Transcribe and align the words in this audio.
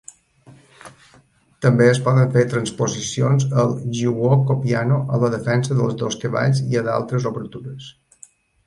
També 1.65 1.89
es 1.89 1.99
poden 2.07 2.33
fer 2.37 2.45
transposicions 2.55 3.47
al 3.65 3.77
"giuoco 3.99 4.57
piano", 4.67 4.99
a 5.15 5.21
la 5.27 5.31
defensa 5.37 5.79
dels 5.83 6.03
dos 6.05 6.21
cavalls 6.27 6.65
i 6.73 6.83
a 6.83 6.87
d'altres 6.91 7.33
obertures. 7.35 7.97